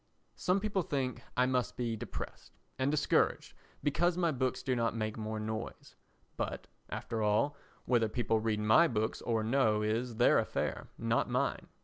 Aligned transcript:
Some 0.35 0.59
people 0.59 0.81
think 0.81 1.21
I 1.37 1.45
must 1.45 1.77
be 1.77 1.95
depressed 1.95 2.53
and 2.79 2.89
discouraged 2.89 3.53
because 3.83 4.17
my 4.17 4.31
books 4.31 4.63
do 4.63 4.75
not 4.75 4.95
make 4.95 5.15
more 5.15 5.39
noise; 5.39 5.93
but, 6.37 6.65
after 6.89 7.21
all, 7.21 7.55
whether 7.85 8.09
people 8.09 8.39
read 8.39 8.59
my 8.59 8.87
books 8.87 9.21
or 9.21 9.43
no 9.43 9.83
is 9.83 10.15
their 10.15 10.39
affair, 10.39 10.87
not 10.97 11.29
mine. 11.29 11.67